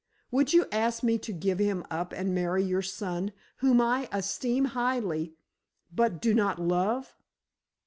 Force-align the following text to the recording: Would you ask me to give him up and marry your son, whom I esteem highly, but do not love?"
Would 0.31 0.51
you 0.51 0.65
ask 0.71 1.03
me 1.03 1.19
to 1.19 1.31
give 1.31 1.59
him 1.59 1.85
up 1.91 2.11
and 2.11 2.33
marry 2.33 2.63
your 2.63 2.81
son, 2.81 3.33
whom 3.57 3.79
I 3.79 4.09
esteem 4.11 4.65
highly, 4.73 5.35
but 5.91 6.19
do 6.19 6.33
not 6.33 6.57
love?" 6.57 7.15